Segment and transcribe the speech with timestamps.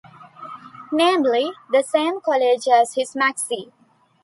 [0.91, 3.71] Namely, the same college as his "Maxie".